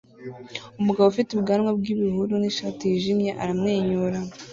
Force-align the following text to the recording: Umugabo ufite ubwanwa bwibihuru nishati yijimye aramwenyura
Umugabo 0.79 1.05
ufite 1.07 1.29
ubwanwa 1.33 1.69
bwibihuru 1.77 2.31
nishati 2.41 2.83
yijimye 2.91 3.31
aramwenyura 3.41 4.19